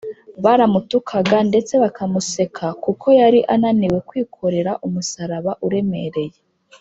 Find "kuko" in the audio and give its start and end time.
2.83-3.07